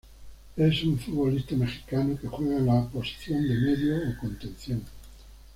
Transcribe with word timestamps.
Es 0.57 0.81
un 0.83 0.97
futbolista 0.97 1.53
mexicano 1.55 2.17
que 2.19 2.27
juega 2.27 2.57
en 2.57 2.65
la 2.65 2.87
posición 2.89 3.47
de 3.47 3.53
medio 3.53 3.97
o 3.97 4.17
contención. 4.19 4.83